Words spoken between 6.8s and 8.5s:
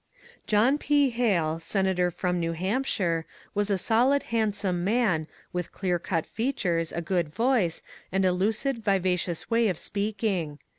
a good voice, and a